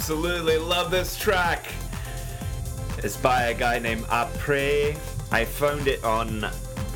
[0.00, 1.66] absolutely love this track.
[3.04, 4.96] It's by a guy named Apres.
[5.30, 6.40] I found it on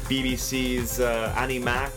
[0.09, 1.93] BBC's uh, Annie Mac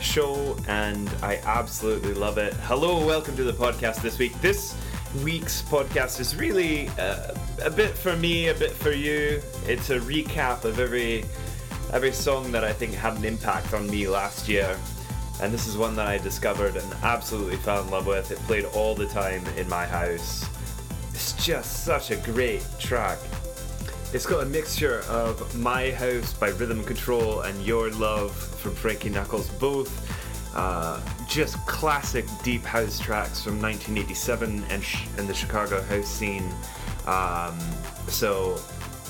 [0.00, 2.54] show and I absolutely love it.
[2.54, 4.32] Hello, welcome to the podcast this week.
[4.40, 4.76] This
[5.22, 9.40] week's podcast is really uh, a bit for me, a bit for you.
[9.68, 11.24] It's a recap of every
[11.92, 14.76] every song that I think had an impact on me last year
[15.40, 18.30] and this is one that I discovered and absolutely fell in love with.
[18.30, 20.46] It played all the time in my house.
[21.12, 23.18] It's just such a great track.
[24.12, 29.10] It's got a mixture of My House by Rhythm Control and Your Love from Frankie
[29.10, 29.90] Knuckles, both
[30.54, 36.50] uh, just classic deep house tracks from 1987 and, sh- and the Chicago house scene.
[37.06, 37.58] Um,
[38.08, 38.58] so,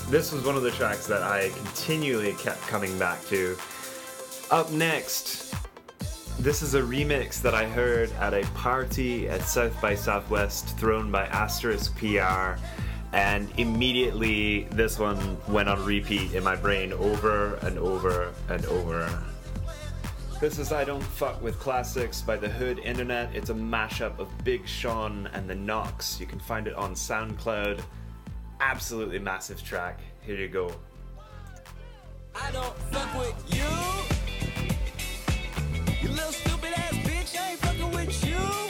[0.09, 3.57] this was one of the tracks that I continually kept coming back to.
[4.51, 5.53] Up next,
[6.39, 11.11] this is a remix that I heard at a party at South by Southwest thrown
[11.11, 12.59] by Asterisk PR,
[13.11, 19.23] and immediately this one went on repeat in my brain over and over and over.
[20.39, 23.35] This is I Don't Fuck with Classics by The Hood Internet.
[23.35, 26.19] It's a mashup of Big Sean and The Knocks.
[26.19, 27.81] You can find it on SoundCloud.
[28.59, 29.99] Absolutely massive track.
[30.21, 30.71] Here you go.
[32.35, 34.16] I don't fuck with you.
[36.07, 38.31] You little stupid ass bitch, I ain't fucking with you.
[38.31, 38.66] You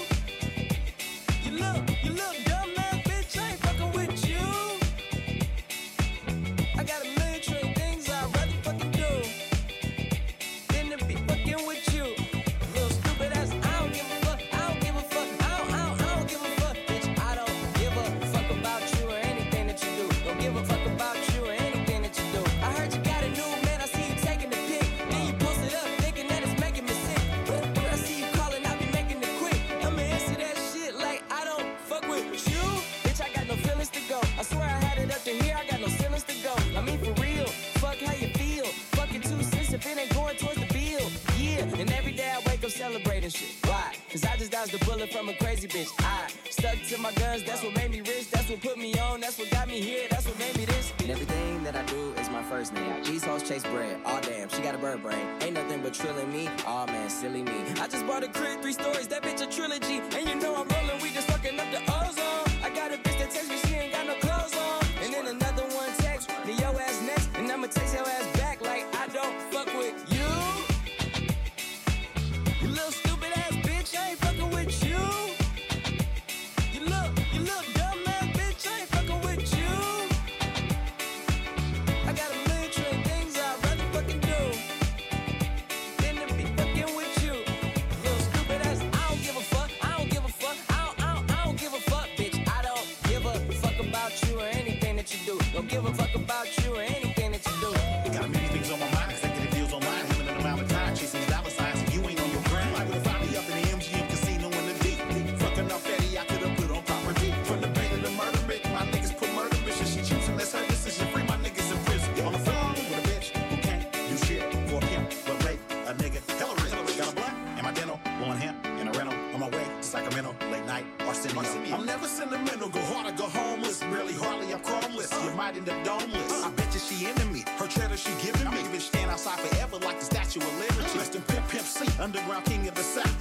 [44.67, 45.89] dodged a bullet from a crazy bitch.
[45.99, 48.29] I stuck to my guns, that's what made me rich.
[48.31, 50.93] That's what put me on, that's what got me here, that's what made me this.
[50.99, 53.03] And everything that I do is my first name.
[53.03, 55.25] These hoes chase bread, all oh, damn, she got a bird brain.
[55.41, 57.57] Ain't nothing but trilling me, oh, man, silly me.
[57.79, 60.01] I just bought a crib, three stories, that bitch a trilogy.
[60.17, 62.46] And you know I'm rolling, we just fucking up the ozone.
[96.38, 97.06] about you anyway.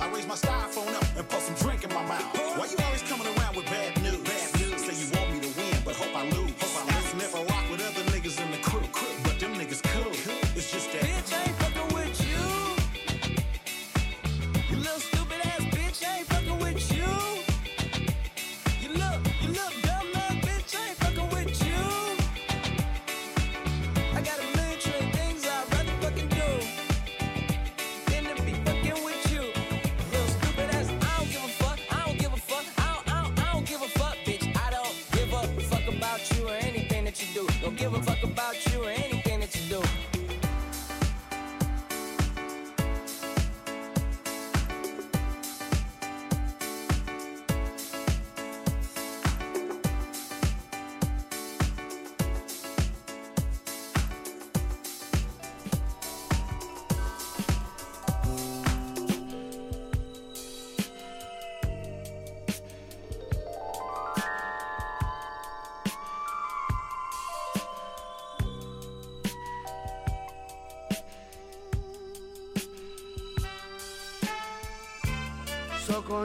[0.06, 0.45] I raise my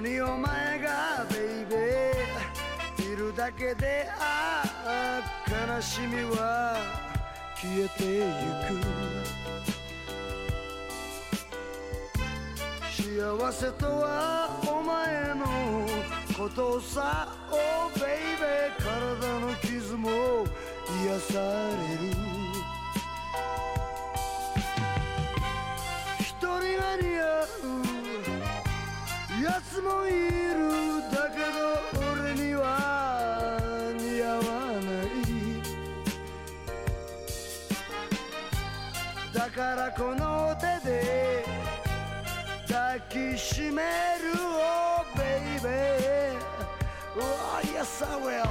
[0.02, 5.22] にお前がベイベーいるだけでああ
[5.76, 6.78] 悲しみは
[7.56, 8.22] 消えてゆ
[8.68, 8.82] く。
[12.90, 15.46] 幸せとはお前の
[16.36, 17.38] ことさ。
[17.52, 18.06] をベイ
[18.40, 20.10] ベー体の傷も
[21.04, 22.31] 癒される。
[30.12, 30.16] い
[30.54, 30.60] る
[31.12, 31.60] だけど
[32.12, 32.66] 俺には
[33.98, 34.42] 似合わ
[34.82, 35.12] ない。
[39.34, 40.92] だからこの手で
[42.68, 45.22] 抱きしめるおベ
[45.58, 46.40] イベー
[47.18, 48.51] お Oh yes I will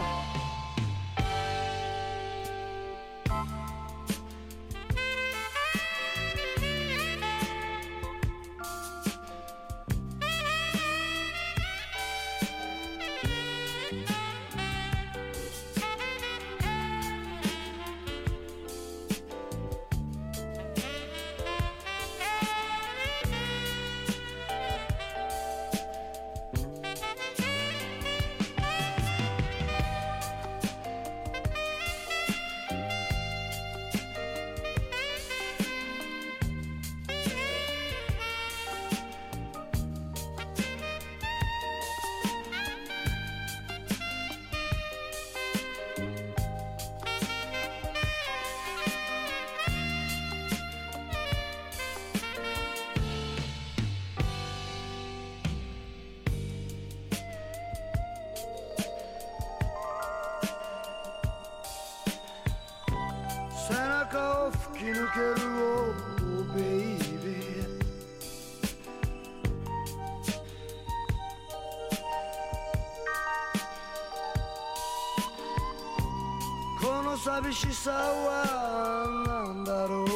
[77.42, 80.06] 寂しさは何だろう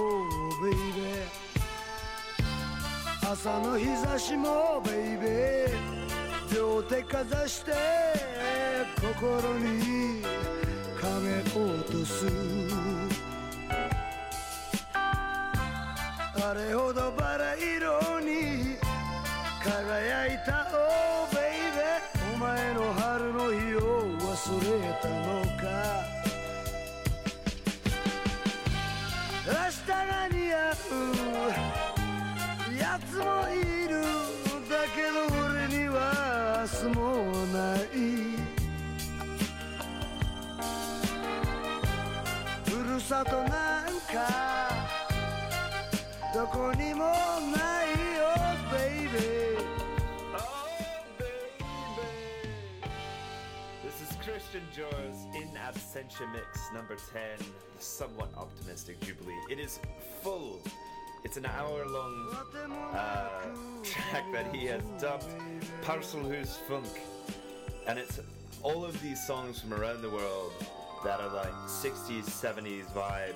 [0.63, 7.73] ベイベー朝の日差しもベイベー両手かざして
[9.01, 10.23] 心に
[11.01, 12.27] 亀落とす。
[14.93, 18.77] あれほどバラ色に
[19.63, 23.81] 輝いたお、ベイベーお前の春の日を
[24.19, 25.44] 忘れたの。
[55.97, 57.47] In Absentia Mix number 10,
[57.77, 59.35] the somewhat optimistic Jubilee.
[59.51, 59.79] It is
[60.23, 60.61] full.
[61.25, 62.37] It's an hour long
[62.93, 63.29] uh,
[63.83, 65.25] track that he has dubbed
[65.83, 66.87] Parcel Parcelhus Funk.
[67.87, 68.21] And it's
[68.63, 70.53] all of these songs from around the world
[71.05, 73.35] that are like 60s, 70s vibe.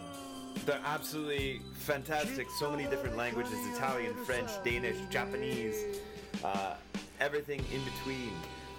[0.67, 2.47] They're absolutely fantastic.
[2.59, 6.01] So many different languages Italian, French, Danish, Japanese,
[6.45, 6.75] uh,
[7.21, 8.33] everything in between.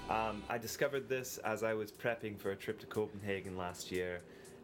[0.10, 4.22] Um, I discovered this as I was prepping for a trip to Copenhagen last year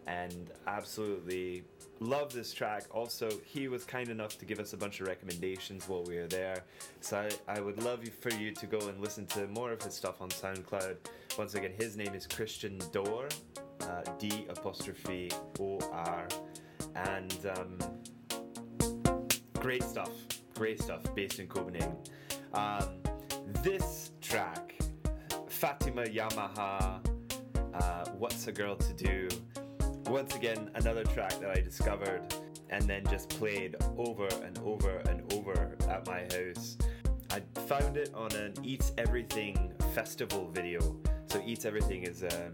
[0.08, 1.64] and absolutely
[2.00, 2.84] love this track.
[2.92, 6.28] Also, he was kind enough to give us a bunch of recommendations while we were
[6.28, 6.64] there.
[7.02, 9.94] So I, I would love for you to go and listen to more of his
[9.94, 10.98] stuff on SoundCloud.
[11.38, 13.28] Once again, his name is Christian D'Or,
[13.82, 16.28] uh, D apostrophe O R,
[16.96, 17.78] and um,
[19.60, 20.12] great stuff.
[20.56, 21.98] Great stuff based in Copenhagen.
[22.54, 23.00] Um,
[23.62, 24.75] this track,
[25.56, 27.00] Fatima Yamaha,
[27.74, 29.30] uh, What's a Girl to Do?
[30.08, 32.22] Once again, another track that I discovered
[32.70, 36.76] and then just played over and over and over at my house.
[37.32, 40.98] I found it on an Eats Everything festival video.
[41.28, 42.52] So Eats Everything is a,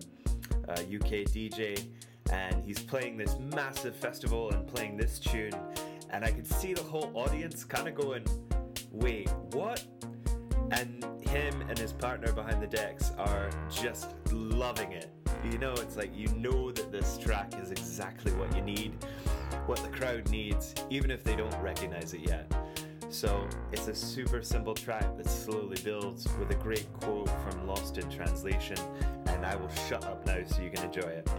[0.68, 1.84] a UK DJ
[2.32, 5.56] and he's playing this massive festival and playing this tune
[6.12, 8.26] and I could see the whole audience kind of going,
[8.92, 9.84] "Wait, what?"
[10.72, 15.10] and him and his partner behind the decks are just loving it.
[15.50, 18.98] You know, it's like you know that this track is exactly what you need,
[19.66, 22.52] what the crowd needs, even if they don't recognize it yet.
[23.10, 27.98] So it's a super simple track that slowly builds with a great quote from Lost
[27.98, 28.78] in Translation,
[29.28, 31.30] and I will shut up now so you can enjoy it.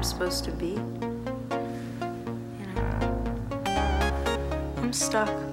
[0.00, 0.68] I'm supposed to be.
[0.68, 0.80] You
[2.74, 2.82] know,
[4.78, 5.49] I'm stuck.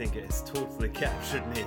[0.00, 1.62] Think it has totally captured me.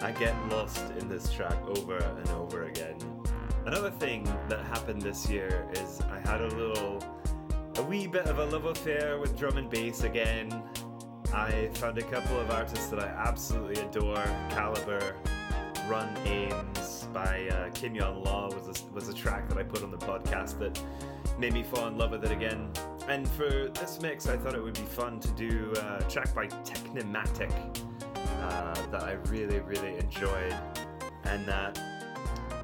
[0.00, 2.96] I get lost in this track over and over again.
[3.66, 6.98] Another thing that happened this year is I had a little,
[7.76, 10.62] a wee bit of a love affair with drum and bass again.
[11.34, 14.24] I found a couple of artists that I absolutely adore.
[14.48, 15.14] Calibre,
[15.90, 19.90] Run Ames by uh, Kenyon Law was a, was a track that I put on
[19.90, 20.82] the podcast that
[21.38, 22.72] made me fall in love with it again.
[23.08, 26.46] And for this mix, I thought it would be fun to do a track by
[26.46, 27.52] Technimatic
[28.40, 30.54] uh, that I really, really enjoyed,
[31.24, 31.78] and that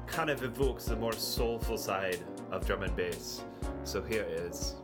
[0.07, 2.19] kind of evokes the more soulful side
[2.51, 3.43] of drum and bass.
[3.83, 4.75] So here it is.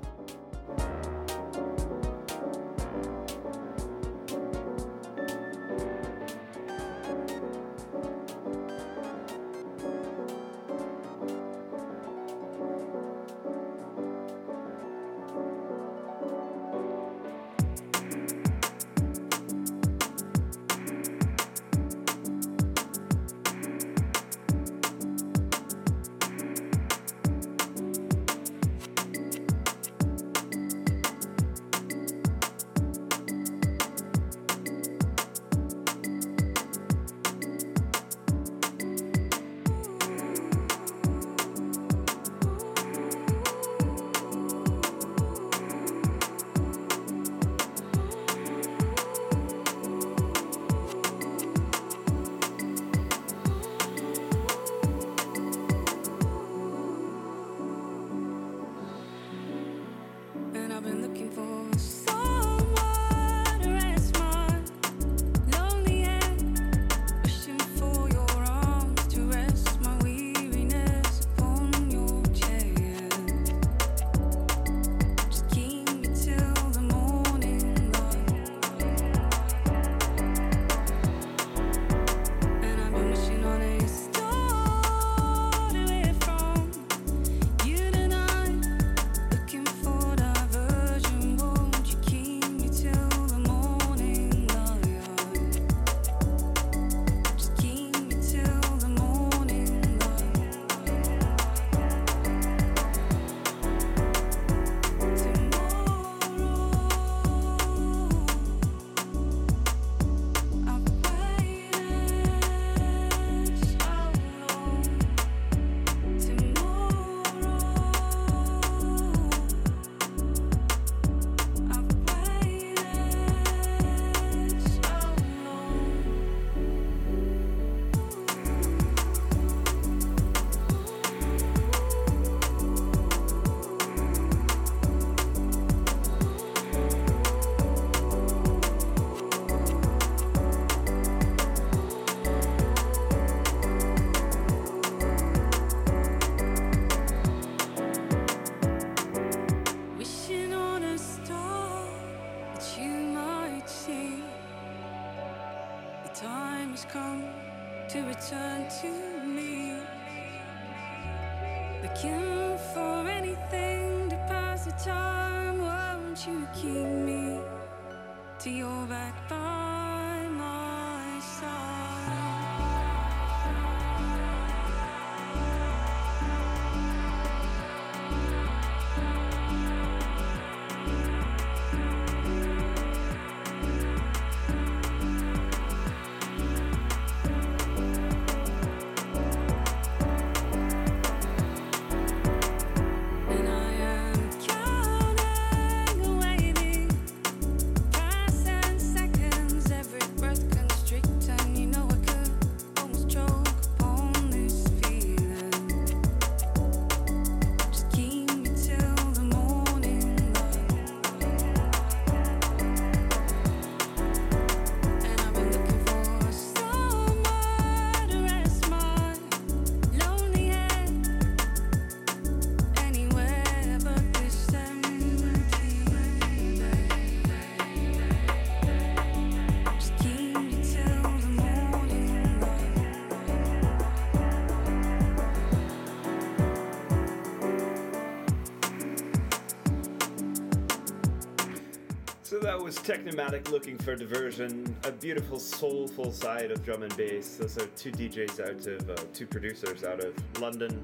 [242.74, 247.36] Was Technimatic looking for diversion, a beautiful soulful side of drum and bass.
[247.36, 250.84] Those are two DJs out of, uh, two producers out of London.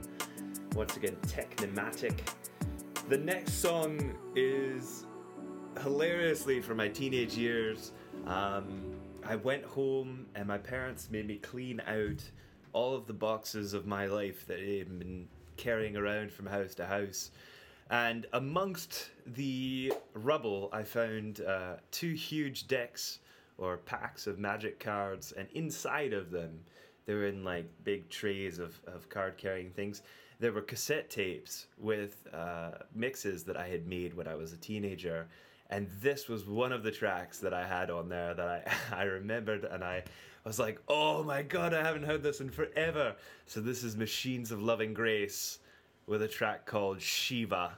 [0.75, 2.13] Once again, Technimatic.
[3.07, 5.07] The next song is
[5.81, 7.91] hilariously from my teenage years.
[8.27, 12.21] Um, I went home and my parents made me clean out
[12.71, 16.75] all of the boxes of my life that I had been carrying around from house
[16.75, 17.31] to house.
[17.89, 23.19] And amongst the rubble, I found uh, two huge decks
[23.57, 26.59] or packs of magic cards, and inside of them,
[27.05, 30.03] they were in like big trays of, of card carrying things.
[30.39, 34.57] There were cassette tapes with uh, mixes that I had made when I was a
[34.57, 35.27] teenager.
[35.71, 39.03] And this was one of the tracks that I had on there that I, I
[39.03, 40.03] remembered, and I
[40.45, 43.15] was like, oh my god, I haven't heard this in forever.
[43.45, 45.59] So, this is Machines of Loving Grace
[46.09, 47.73] with a track called Shiva.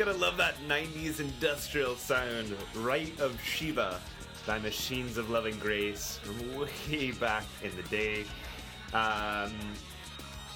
[0.00, 2.56] Gotta love that 90s industrial sound.
[2.74, 4.00] Rite of Shiva
[4.46, 8.24] by Machines of Loving Grace from way back in the day.
[8.94, 9.52] Um,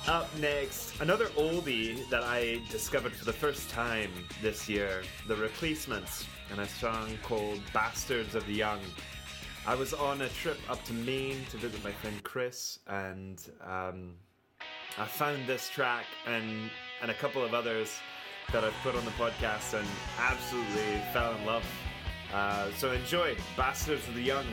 [0.06, 6.24] up next, another oldie that I discovered for the first time this year The Replacements,
[6.50, 8.80] and a song called Bastards of the Young.
[9.66, 14.14] I was on a trip up to Maine to visit my friend Chris, and um,
[14.96, 16.70] I found this track and
[17.02, 17.90] and a couple of others
[18.52, 19.86] that I've put on the podcast and
[20.18, 21.64] absolutely fell in love.
[22.32, 24.46] Uh, so enjoy Bastards of the Young.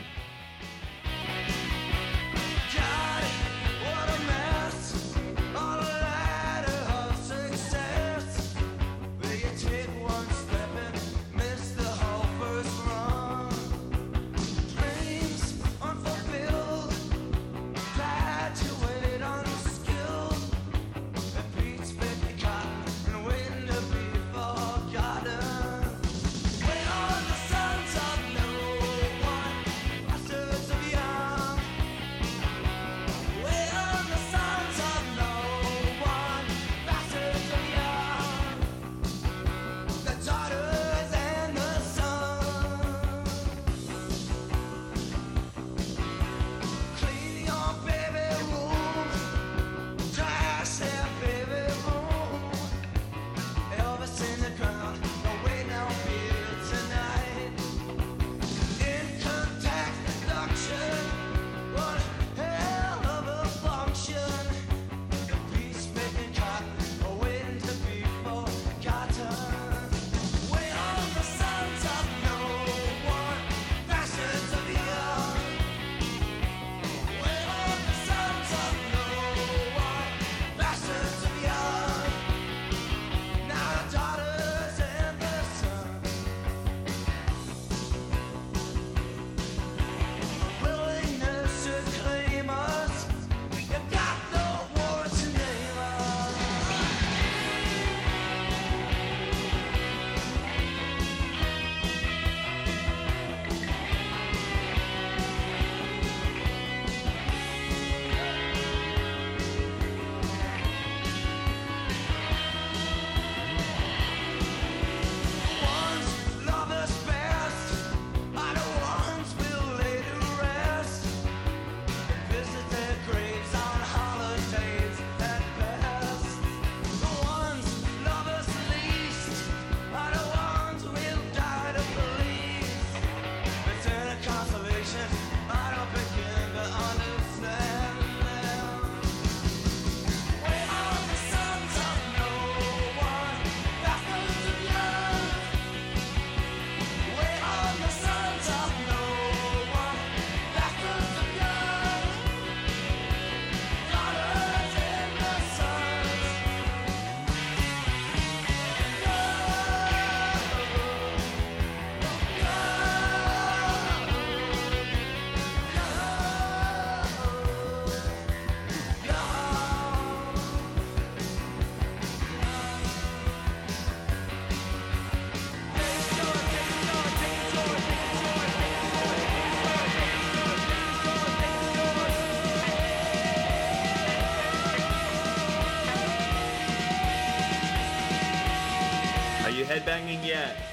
[189.72, 190.56] Headbanging yet?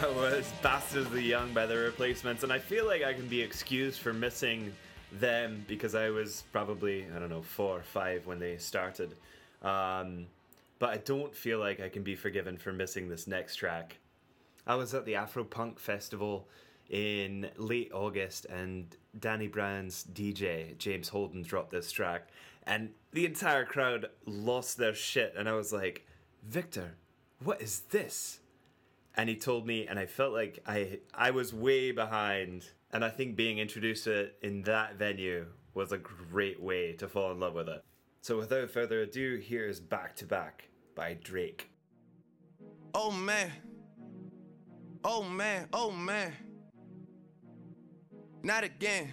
[0.00, 3.26] That was Bastards of the Young by the Replacements, and I feel like I can
[3.26, 4.72] be excused for missing
[5.10, 9.14] them because I was probably, I don't know, four or five when they started.
[9.62, 10.26] Um,
[10.78, 13.96] but I don't feel like I can be forgiven for missing this next track.
[14.66, 16.46] I was at the Afro Punk Festival
[16.90, 22.28] in late August, and Danny Brown's DJ, James Holden, dropped this track,
[22.66, 25.34] and the entire crowd lost their shit.
[25.36, 26.06] And I was like,
[26.44, 26.96] Victor,
[27.42, 28.40] what is this?
[29.14, 32.70] And he told me, and I felt like I I was way behind.
[32.92, 37.08] And I think being introduced to it in that venue was a great way to
[37.08, 37.82] fall in love with it.
[38.22, 41.70] So without further ado, here's Back to Back by Drake.
[42.94, 43.52] Oh man.
[45.04, 46.32] Oh man, oh man.
[48.42, 49.12] Not again.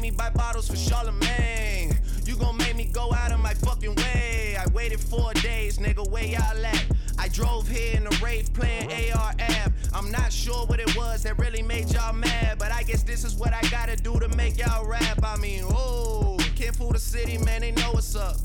[0.00, 1.94] Me buy bottles for Charlemagne.
[2.24, 4.56] You gon' make me go out of my fucking way.
[4.58, 6.86] I waited four days, nigga, where y'all at?
[7.18, 9.72] I drove here in a Wraith playing AR-AB.
[9.92, 13.24] I'm not sure what it was that really made y'all mad, but I guess this
[13.24, 15.22] is what I gotta do to make y'all rap.
[15.22, 18.36] I mean, oh, can't fool the city, man, they know what's up.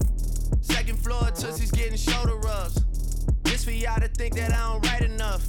[0.60, 2.84] Second floor, Tootsie's getting shoulder rubs.
[3.44, 5.48] This for y'all to think that I don't write enough.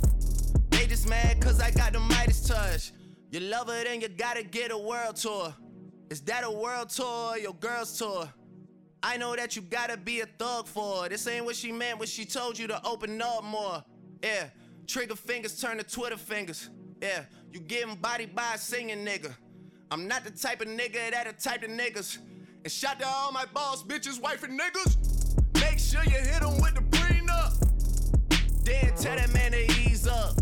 [0.70, 2.92] They just mad cause I got the Midas touch.
[3.32, 5.52] You love her, then you gotta get a world tour.
[6.08, 8.28] Is that a world tour or your girl's tour?
[9.02, 11.08] I know that you gotta be a thug for her.
[11.08, 13.82] This ain't what she meant when she told you to open up more.
[14.22, 14.48] Yeah,
[14.86, 16.70] trigger fingers turn to Twitter fingers.
[17.02, 19.34] Yeah, you getting body by a singing nigga.
[19.90, 22.18] I'm not the type of nigga that a type of niggas.
[22.64, 24.96] And shout to all my boss bitches, wife and niggas.
[25.60, 28.64] Make sure you hit them with the prenup.
[28.64, 30.34] Then tell that man to ease up.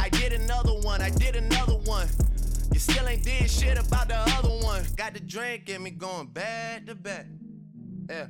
[0.00, 2.08] I did another one, I did another one.
[2.72, 4.82] You still ain't did shit about the other one.
[4.96, 7.26] Got the drink in me going back to back.
[8.08, 8.26] Yeah,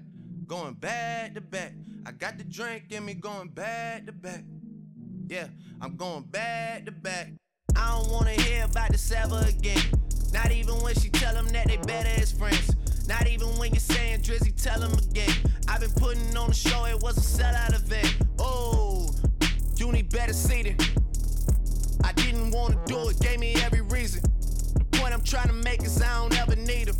[0.47, 1.73] going back to back.
[2.05, 4.43] I got the drink in me going back to back.
[5.29, 5.47] Yeah,
[5.81, 7.29] I'm going back to back.
[7.77, 9.81] I don't wanna hear about the sever again.
[10.33, 12.75] Not even when she tell them that they better as friends.
[13.07, 15.35] Not even when you're saying Drizzy, tell them again.
[15.69, 18.17] I've been putting on the show, it was a sellout event.
[18.39, 19.11] Oh,
[19.77, 20.79] you need better seating.
[22.05, 24.23] I didn't wanna do it, gave me every reason.
[24.75, 26.97] The point I'm trying to make is I don't ever need them.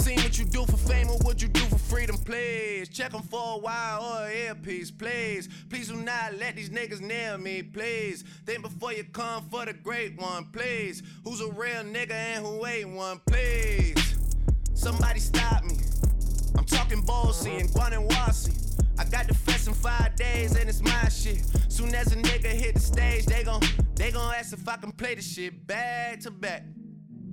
[0.00, 2.88] Seen what you do for fame or what you do for freedom, please.
[2.88, 5.48] Check them for a while oh, or an earpiece, please.
[5.68, 8.24] Please do not let these niggas nail me, please.
[8.46, 11.02] Think before you come for the great one, please.
[11.24, 14.16] Who's a real nigga and who ain't one, please.
[14.72, 15.76] Somebody stop me.
[16.56, 18.56] I'm talking Ballsy and Guanawasi.
[18.98, 21.44] I got the fest in five days and it's my shit.
[21.68, 23.60] Soon as a nigga hit the stage, they gon'
[23.94, 26.64] they gon' ask if I can play the shit back to back.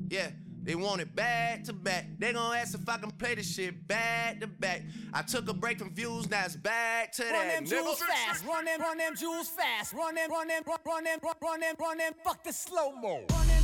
[0.09, 0.29] Yeah,
[0.63, 2.05] they want it back to back.
[2.17, 4.83] They gon' ask if I can play the shit back to back.
[5.13, 7.55] I took a break from views, now it's back to Run that.
[7.55, 11.03] them jewels fast, run them, run them jewels fast, run them, run them, run run
[11.03, 13.25] them, run run them, run them, fuck the slow mo.
[13.29, 13.63] Run them,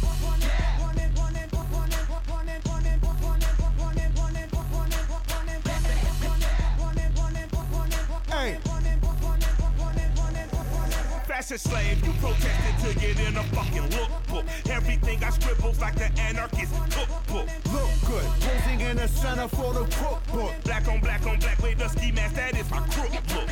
[11.34, 14.46] Fashion slave, you protested to get in a fucking lookbook.
[14.70, 17.48] Everything I scribbled like the anarchist cookbook.
[17.74, 20.52] Look good, posing in the center for the cookbook.
[20.64, 23.50] Black on black on black with the ski mask, that is my crook look.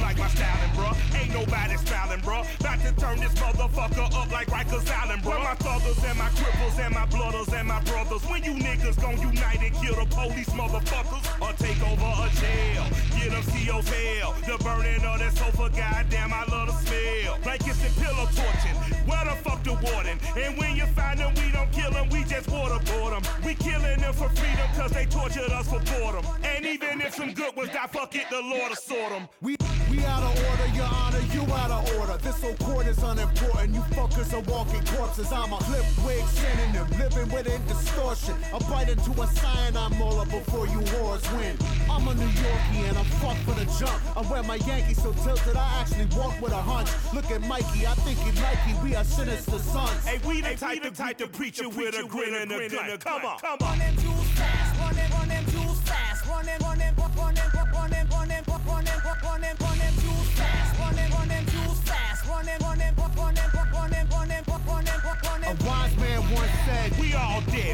[0.00, 0.94] Like my styling, bruh?
[1.20, 2.44] Ain't nobody styling, bruh.
[2.60, 5.42] About to turn this motherfucker up like Rikers Island, bruh.
[5.42, 8.22] My thuggers and my cripples and my blooders and my brothers.
[8.28, 12.84] When you niggas gon' unite and kill the police, motherfuckers, or take over a jail.
[13.18, 14.34] Get them CO's hell.
[14.46, 17.38] The burning of that sofa, goddamn, I love the smell.
[17.42, 18.76] Blankets and pillow torching.
[19.08, 20.18] Where the fuck the warden?
[20.36, 23.22] And when you find them, we don't kill them, we just waterboard them.
[23.44, 26.24] We killing them for freedom, cause they tortured us for boredom.
[26.44, 29.28] And even if some good ones die, fuck it, the Lord will sort them.
[29.40, 29.56] We
[29.90, 32.16] we out of order, your honor, you out of order.
[32.18, 33.74] This whole court is unimportant.
[33.74, 35.32] You fuckers are walking corpses.
[35.32, 38.34] I'm a clip wig synonym, living within distortion.
[38.54, 41.56] I bite into a cyanide molar before you wars win.
[41.90, 43.98] I'm a New Yorkie and I'm fucked for the jump.
[44.16, 46.88] I wear my Yankees so tilted, I actually walk with a hunch.
[47.14, 48.58] Look at Mikey, I think he like.
[48.82, 50.04] We are sinister sons.
[50.04, 52.98] Hey, we the type, the type to preach it with a grin and a grin.
[52.98, 53.78] Come on, come Run on.
[53.78, 57.27] them jewels fast, run them, run them jewels fast, run them, run them, run them,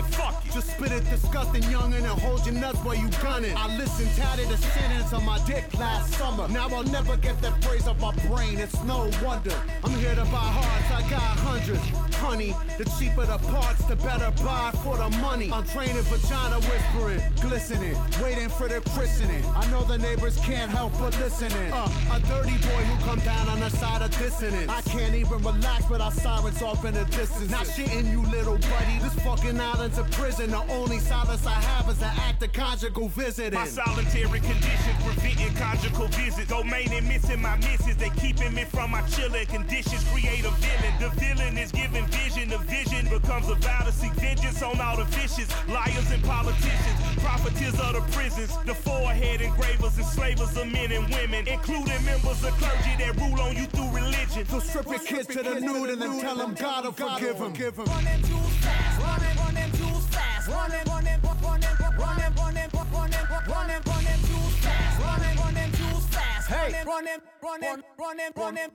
[0.05, 0.53] dead, fuck you.
[0.53, 3.55] Just spit it disgusting youngin' and hold your nuts while you gunning.
[3.57, 6.49] I listened tatted the sentence on my dick last summer.
[6.49, 9.55] Now I'll never get that phrase off my brain, it's no wonder.
[9.83, 10.47] I'm here to buy
[10.95, 11.83] I got hundreds.
[12.25, 15.51] Honey, the cheaper the parts, the better buy for the money.
[15.53, 19.45] I'm training vagina whispering, glistening, waiting for the christening.
[19.55, 21.71] I know the neighbors can't help but listening.
[21.71, 24.71] Uh, a dirty boy who come down on the side of dissonance.
[24.71, 27.51] I can't even relax without sirens off in the distance.
[27.51, 28.99] Not shitting you, little buddy.
[29.03, 30.51] This fucking island's a prison.
[30.51, 33.59] The only silence I have is an act of conjugal visiting.
[33.59, 36.49] My solitary conditions preventing conjugal visits.
[36.49, 37.97] Domain and missing my misses.
[37.97, 40.03] They keeping me from my chilling conditions.
[40.11, 40.84] Create a villain.
[41.01, 42.49] The villain is giving vision.
[42.49, 46.97] The vision becomes a vow to seek vengeance on all the vicious liars and politicians.
[47.19, 48.51] Profiteers of the prisons.
[48.65, 53.57] The forehead engravers, enslavers of men and women, including members of clergy that rule on
[53.57, 54.47] you through religion.
[54.47, 57.53] So strip your kids to the nude and then tell them God will forgive them.
[57.53, 57.85] Give 'em.
[57.87, 61.77] Run them jewels fast, run them, run jewels fast, run them, run them, run them,
[61.81, 65.55] run them, run them, run them, run them, run them jewels fast, run them, run
[65.73, 66.49] jewels fast.
[66.49, 68.71] Hey, run them, run them,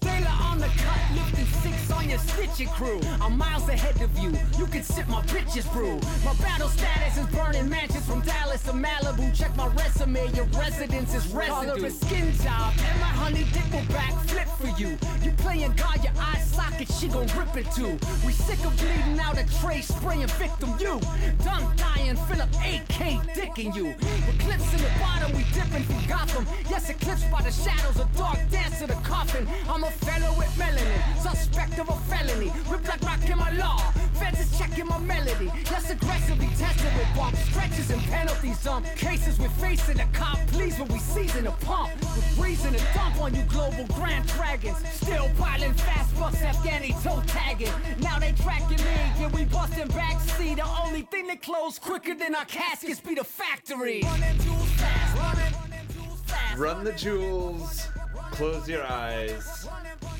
[0.00, 3.00] Taylor on the cut, lifting six on your stitching crew.
[3.20, 4.32] I'm miles ahead of you.
[4.58, 5.98] You can sip my bitches brew.
[6.24, 9.34] My battle status is burning mansions from Dallas to Malibu.
[9.36, 11.74] Check my resume, your residence is residue.
[11.74, 14.98] Color is skin job, and my honey dick will backflip for you.
[15.22, 17.98] You playing God, your eye socket, she gon' rip it too.
[18.26, 21.00] We sick of bleeding out a tray, spraying victim you.
[21.44, 23.00] Done dying, Philip AK
[23.34, 23.94] dicking you.
[24.28, 26.46] Eclipse in the bottom, we dipping from Gotham.
[26.68, 29.46] Yes, eclipsed by the shadows, a dark dance to the coffin.
[29.68, 32.48] I'm a fellow with melanin, suspect of a felony.
[32.68, 33.78] Whip like rock in my law.
[34.14, 35.50] Feds is checking my melody.
[35.70, 38.58] Yes, aggressively tested with stretches and penalties.
[38.60, 41.90] Some cases we're facing the cop, please, when we season a pump.
[42.00, 44.76] With reason to dump on you global grand dragons.
[44.92, 47.72] Still piling fast bucks, Afghani toe tagging.
[48.00, 50.20] Now they tracking me, yeah, we busting back.
[50.20, 54.02] See, the only thing that close quicker than our caskets be the factory.
[54.02, 56.58] Run them jewels fast, run them, run them jewels fast.
[56.58, 57.88] Run the jewels,
[58.32, 59.68] close your eyes.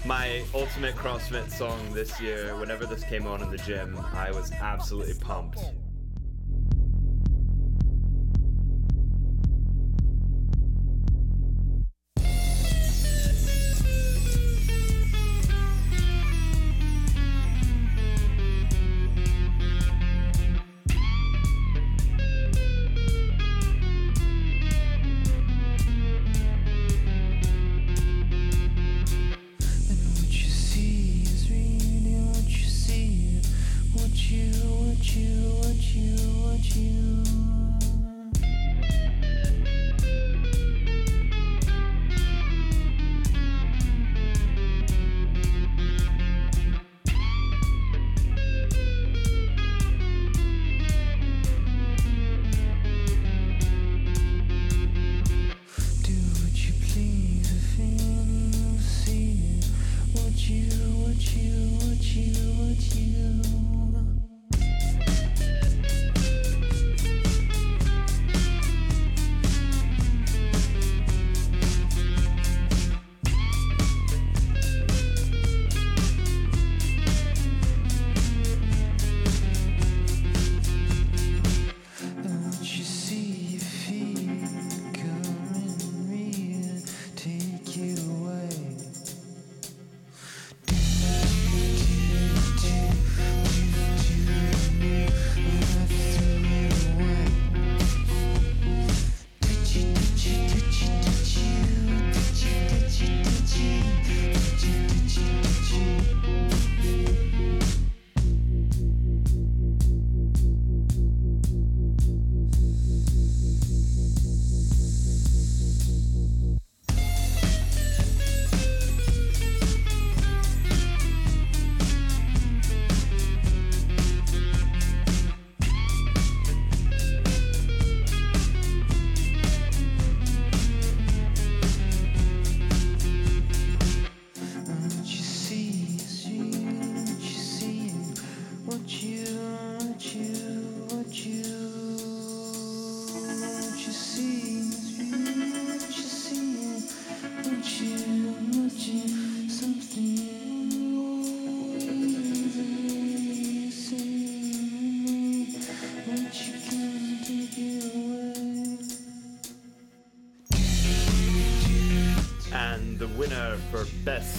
[0.07, 4.51] My ultimate CrossFit song this year, whenever this came on in the gym, I was
[4.53, 5.59] absolutely pumped.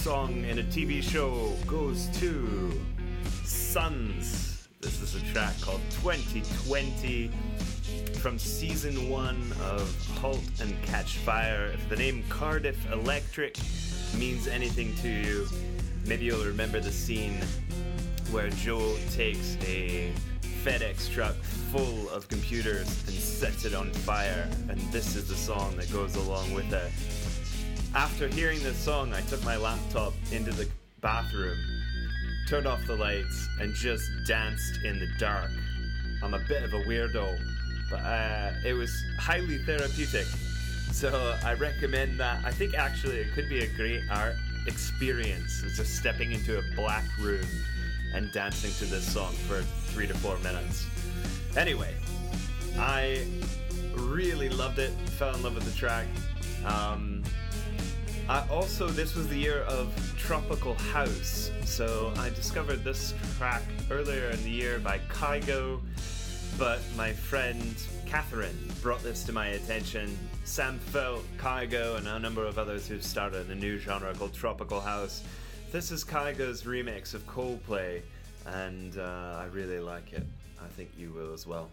[0.02, 2.72] Song in a TV Show goes to
[3.44, 4.66] Suuns.
[4.80, 7.30] This is a track called 2020
[8.18, 11.66] from season one of Halt and Catch Fire.
[11.66, 13.56] If the name Cardiff Electric
[14.18, 15.46] means anything to you,
[16.04, 17.38] maybe you'll remember the scene
[18.32, 20.12] where Joe takes a
[20.64, 21.36] FedEx truck
[21.70, 26.16] full of computers and sets it on fire, and this is the song that goes
[26.16, 26.90] along with it.
[27.94, 30.66] After hearing this song, I took my laptop into the
[31.02, 31.58] bathroom,
[32.48, 35.50] turned off the lights, and just danced in the dark.
[36.22, 37.38] I'm a bit of a weirdo,
[37.90, 40.26] but uh, it was highly therapeutic.
[40.90, 42.42] So I recommend that.
[42.46, 44.36] I think actually it could be a great art
[44.66, 45.62] experience.
[45.62, 47.44] It's just stepping into a black room
[48.14, 49.60] and dancing to this song for
[49.92, 50.86] three to four minutes.
[51.58, 51.94] Anyway,
[52.78, 53.26] I
[53.94, 54.92] really loved it.
[55.18, 56.06] Fell in love with the track.
[56.64, 57.22] Um,
[58.28, 64.30] I also, this was the year of tropical house, so I discovered this track earlier
[64.30, 65.80] in the year by Kygo,
[66.56, 67.74] but my friend
[68.06, 70.16] Catherine brought this to my attention.
[70.44, 74.80] Sam Feldt, Kygo, and a number of others who've started a new genre called Tropical
[74.80, 75.22] House.
[75.72, 78.02] This is Kygo's remix of Coldplay,
[78.46, 80.24] and uh, I really like it.
[80.62, 81.68] I think you will as well.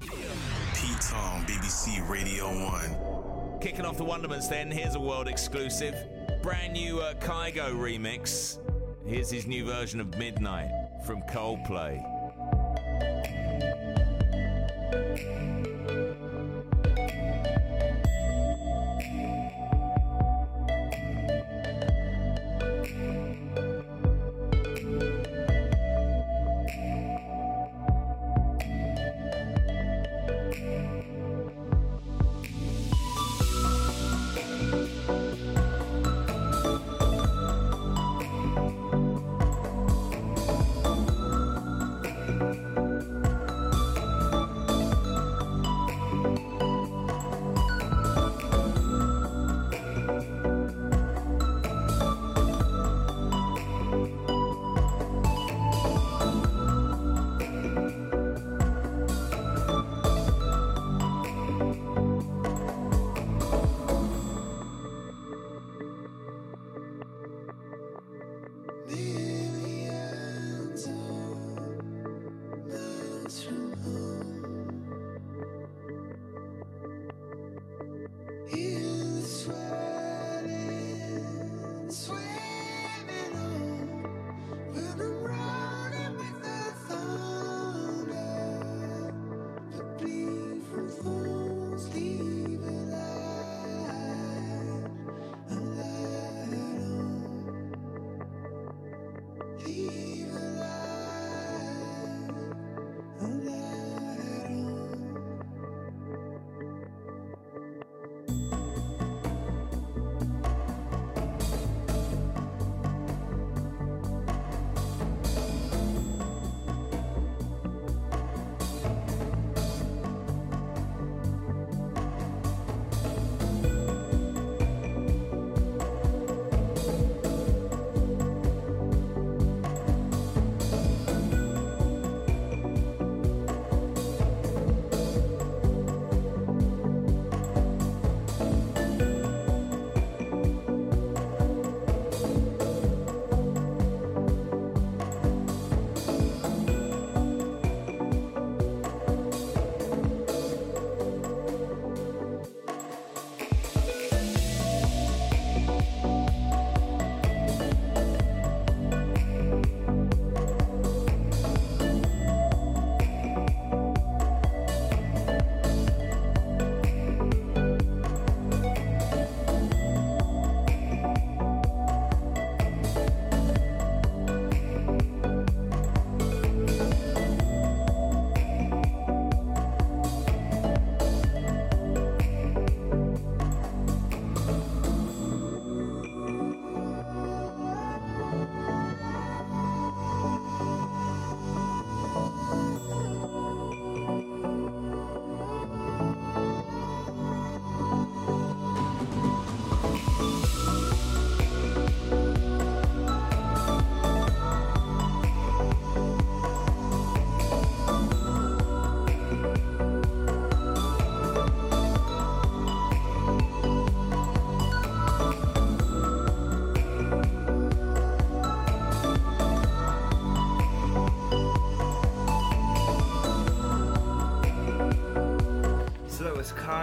[0.00, 3.60] Pete Tong, BBC Radio 1.
[3.60, 5.94] Kicking off the Wonderments then, here's a world exclusive.
[6.42, 8.58] Brand new uh, Kygo remix.
[9.04, 10.70] Here's his new version of Midnight
[11.04, 12.02] from Coldplay.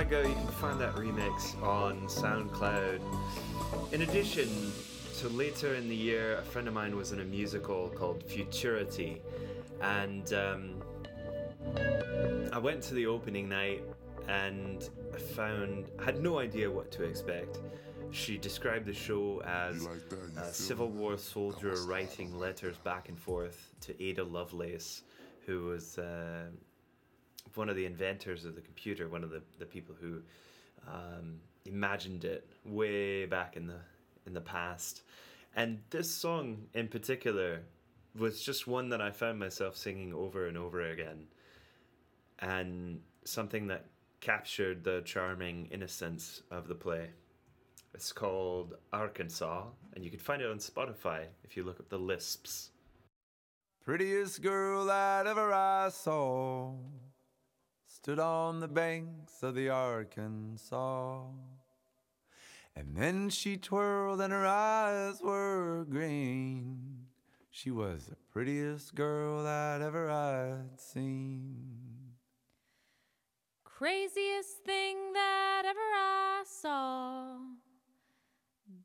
[0.09, 0.29] Cargo.
[0.29, 3.01] You can find that remix on SoundCloud.
[3.91, 4.71] In addition,
[5.11, 9.21] so later in the year, a friend of mine was in a musical called Futurity,
[9.81, 10.81] and um,
[12.53, 13.83] I went to the opening night
[14.29, 17.59] and I found I had no idea what to expect.
[18.11, 19.87] She described the show as
[20.37, 25.03] a Civil War soldier writing letters back and forth to Ada Lovelace,
[25.45, 26.45] who was uh,
[27.57, 30.21] one of the inventors of the computer, one of the, the people who
[30.87, 33.79] um, imagined it way back in the
[34.25, 35.01] in the past.
[35.55, 37.63] And this song in particular
[38.17, 41.27] was just one that I found myself singing over and over again,
[42.39, 43.85] and something that
[44.19, 47.09] captured the charming innocence of the play.
[47.93, 51.97] It's called Arkansas, and you can find it on Spotify if you look up the
[51.97, 52.71] lisps.
[53.83, 56.73] prettiest girl that ever I saw
[58.07, 61.25] stood on the banks of the Arkansas.
[62.73, 67.07] And then she twirled and her eyes were green.
[67.51, 72.13] She was the prettiest girl that ever I'd seen.
[73.65, 77.35] Craziest thing that ever I saw.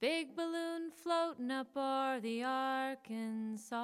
[0.01, 3.79] Big balloon floating up o'er the Arkansas.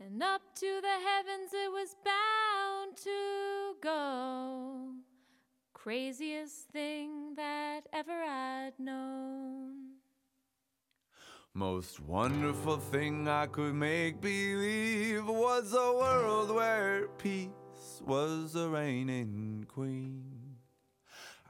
[0.00, 4.92] And up to the heavens it was bound to go.
[5.74, 9.94] Craziest thing that ever I'd known.
[11.52, 19.66] Most wonderful thing I could make believe was a world where peace was a reigning
[19.66, 20.58] queen.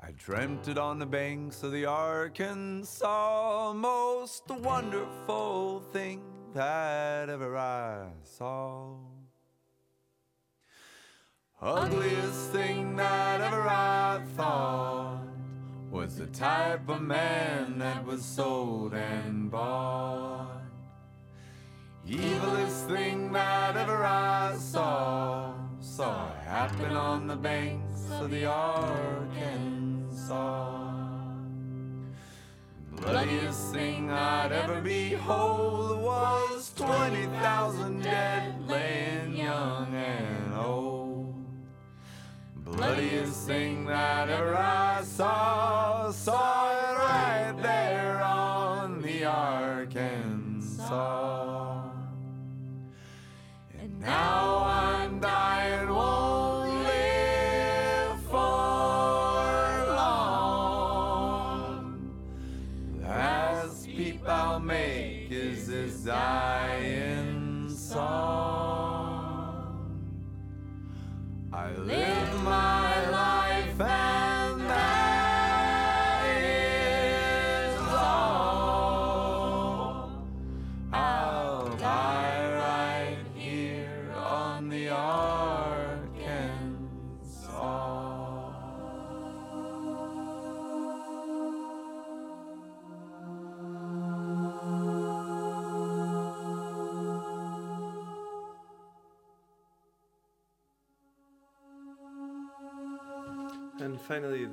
[0.00, 8.08] I dreamt it on the banks of the Arkansas, most wonderful thing that ever I
[8.22, 8.96] saw.
[11.60, 15.26] Ugliest thing that ever I thought
[15.90, 20.62] was the type of man that was sold and bought.
[22.06, 29.28] Evilest thing that ever I saw, saw happen on the banks of the Arkansas.
[33.00, 41.34] Bloodiest thing I'd ever behold was 20,000 dead laying young and old.
[42.56, 50.28] Bloodiest thing that ever I saw, saw it right there on the Arkansas.
[53.80, 54.37] And now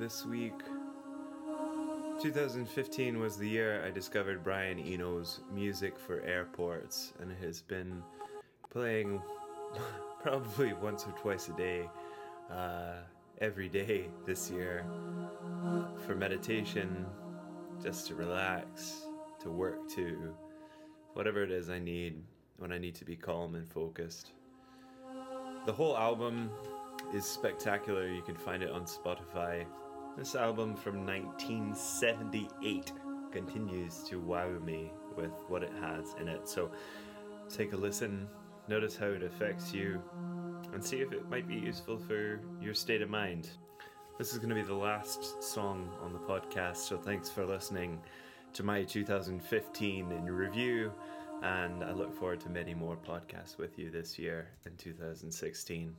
[0.06, 0.60] this week,
[2.22, 8.04] 2015 was the year I discovered Brian Eno's music for airports, and it has been
[8.70, 9.20] playing
[10.22, 11.90] probably once or twice a day,
[12.52, 12.98] uh,
[13.40, 14.84] every day this year,
[16.06, 17.04] for meditation,
[17.82, 19.06] just to relax,
[19.40, 20.32] to work to,
[21.14, 22.22] whatever it is I need
[22.58, 24.30] when I need to be calm and focused.
[25.66, 26.48] The whole album
[27.12, 28.06] is spectacular.
[28.06, 29.66] You can find it on Spotify.
[30.16, 32.92] This album from 1978
[33.30, 36.48] continues to wow me with what it has in it.
[36.48, 36.70] So
[37.50, 38.26] take a listen,
[38.66, 40.02] notice how it affects you,
[40.72, 43.50] and see if it might be useful for your state of mind.
[44.16, 48.00] This is going to be the last song on the podcast, so thanks for listening
[48.54, 50.94] to my 2015 in review,
[51.42, 55.94] and I look forward to many more podcasts with you this year in 2016.